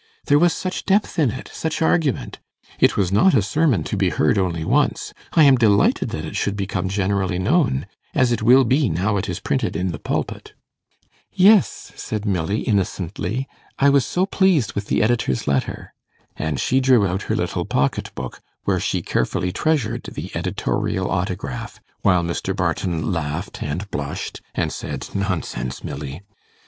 [0.25, 1.47] There was such depth in it!
[1.53, 2.39] such argument!
[2.79, 5.13] It was not a sermon to be heard only once.
[5.33, 7.85] I am delighted that it should become generally known,
[8.15, 10.53] as it will be now it is printed in "The Pulpit."'
[11.31, 15.93] 'Yes,' said Milly, innocently, 'I was so pleased with the editor's letter.'
[16.35, 21.79] And she drew out her little pocket book, where she carefully treasured the editorial autograph,
[22.01, 22.55] while Mr.
[22.55, 26.23] Barton laughed and blushed, and said, 'Nonsense, Milly!